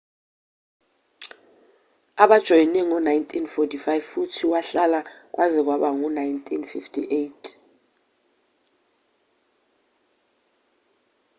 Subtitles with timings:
[2.23, 4.99] ubajoyine ngo-1945 futhi wahlala
[5.33, 7.43] kwaze kwaba u-1958